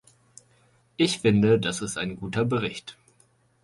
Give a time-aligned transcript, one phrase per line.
[0.97, 2.97] Ich finde, das ist ein guter Bericht.